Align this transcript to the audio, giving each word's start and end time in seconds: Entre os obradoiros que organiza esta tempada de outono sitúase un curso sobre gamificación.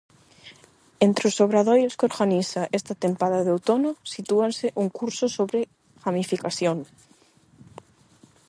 Entre 1.05 1.23
os 1.31 1.37
obradoiros 1.45 1.97
que 1.97 2.07
organiza 2.11 2.63
esta 2.79 2.93
tempada 3.05 3.39
de 3.45 3.51
outono 3.57 3.91
sitúase 4.13 4.67
un 4.81 4.87
curso 4.99 5.25
sobre 5.37 5.59
gamificación. 6.03 6.77